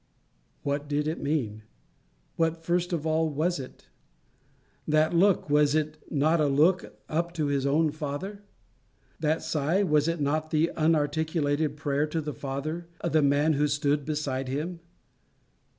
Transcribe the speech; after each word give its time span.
What 0.63 0.89
did 0.89 1.07
it 1.07 1.21
mean? 1.21 1.61
What 2.35 2.63
first 2.63 2.91
of 2.91 3.05
all 3.05 3.29
was 3.29 3.59
it? 3.59 3.87
That 4.87 5.13
look, 5.13 5.47
was 5.47 5.75
it 5.75 5.99
not 6.11 6.41
a 6.41 6.47
look 6.47 6.97
up 7.07 7.33
to 7.33 7.45
his 7.45 7.67
own 7.67 7.91
Father? 7.91 8.41
That 9.19 9.43
sigh, 9.43 9.83
was 9.83 10.07
it 10.07 10.19
not 10.19 10.49
the 10.49 10.71
unarticulated 10.75 11.77
prayer 11.77 12.07
to 12.07 12.19
the 12.19 12.33
Father 12.33 12.87
of 13.01 13.11
the 13.11 13.21
man 13.21 13.53
who 13.53 13.67
stood 13.67 14.03
beside 14.03 14.47
him? 14.47 14.79